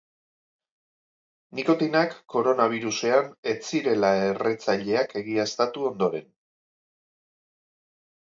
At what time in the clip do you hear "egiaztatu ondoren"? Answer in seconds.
5.23-6.27